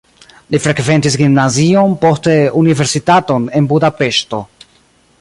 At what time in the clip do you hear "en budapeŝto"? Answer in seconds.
3.61-4.43